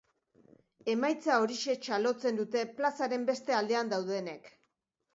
[0.93, 4.55] Emaitza horixe txalotzen dute plazaren beste aldean daudenek.